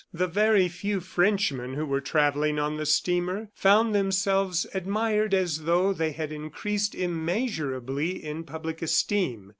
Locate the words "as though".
5.35-5.93